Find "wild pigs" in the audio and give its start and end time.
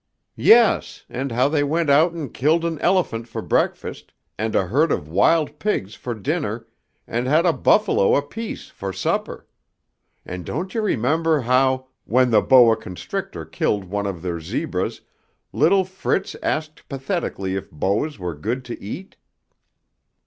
5.07-5.93